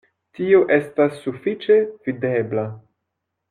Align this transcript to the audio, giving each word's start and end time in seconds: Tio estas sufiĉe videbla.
Tio 0.37 0.61
estas 0.77 1.21
sufiĉe 1.27 1.79
videbla. 2.09 2.69